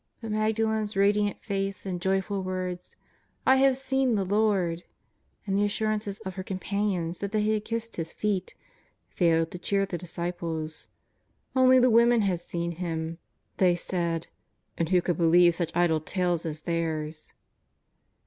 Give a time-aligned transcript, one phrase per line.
[0.19, 3.03] But Magdalen's radiant face and joyful words:'^
[3.45, 4.83] I have seen the Lord,"
[5.45, 8.55] and the assurances of her com panions that they had kissed His feet,
[9.11, 10.87] failed to cheer the disciples.
[11.55, 13.19] Only the women had seen Him,
[13.57, 14.25] they said,
[14.75, 17.33] and who could believe such idle tales as theirs